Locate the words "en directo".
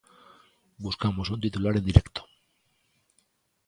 1.77-2.21